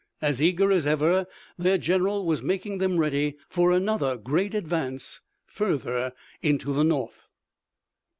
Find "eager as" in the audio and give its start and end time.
0.41-0.87